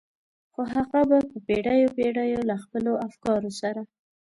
خو 0.53 0.61
هغه 0.73 0.99
به 1.09 1.17
په 1.29 1.37
پېړيو 1.47 1.89
پېړيو 1.97 2.39
له 2.49 2.55
خپلو 2.63 2.91
افکارو 3.07 3.51
سره. 3.61 3.81